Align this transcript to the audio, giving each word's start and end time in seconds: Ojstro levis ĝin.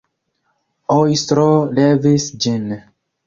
Ojstro 0.95 1.45
levis 1.81 2.27
ĝin. 2.47 2.67